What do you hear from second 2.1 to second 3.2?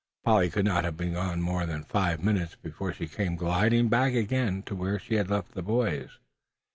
minutes before she